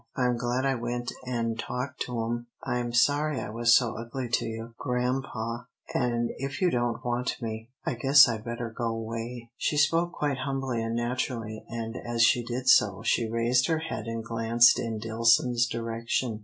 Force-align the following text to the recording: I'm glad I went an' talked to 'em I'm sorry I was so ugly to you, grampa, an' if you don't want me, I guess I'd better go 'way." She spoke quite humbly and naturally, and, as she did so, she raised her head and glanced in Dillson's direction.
I'm 0.15 0.35
glad 0.35 0.65
I 0.65 0.73
went 0.73 1.11
an' 1.27 1.53
talked 1.57 2.01
to 2.07 2.25
'em 2.25 2.47
I'm 2.63 2.91
sorry 2.91 3.39
I 3.39 3.51
was 3.51 3.75
so 3.75 3.99
ugly 3.99 4.29
to 4.29 4.45
you, 4.45 4.73
grampa, 4.79 5.67
an' 5.93 6.31
if 6.39 6.59
you 6.59 6.71
don't 6.71 7.05
want 7.05 7.39
me, 7.39 7.69
I 7.85 7.93
guess 7.93 8.27
I'd 8.27 8.43
better 8.43 8.71
go 8.71 8.95
'way." 8.97 9.51
She 9.57 9.77
spoke 9.77 10.13
quite 10.13 10.39
humbly 10.39 10.81
and 10.81 10.95
naturally, 10.95 11.63
and, 11.69 11.95
as 11.97 12.23
she 12.23 12.43
did 12.43 12.67
so, 12.67 13.03
she 13.03 13.29
raised 13.29 13.67
her 13.67 13.77
head 13.77 14.07
and 14.07 14.23
glanced 14.25 14.79
in 14.79 14.99
Dillson's 14.99 15.67
direction. 15.67 16.39